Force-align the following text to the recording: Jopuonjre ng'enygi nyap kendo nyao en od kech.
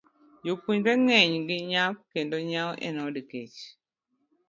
Jopuonjre 0.45 0.93
ng'enygi 0.99 1.57
nyap 1.71 1.95
kendo 2.11 2.37
nyao 2.51 2.71
en 2.85 2.95
od 3.05 3.15
kech. 3.29 3.59